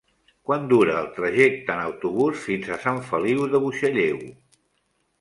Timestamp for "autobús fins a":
1.83-2.81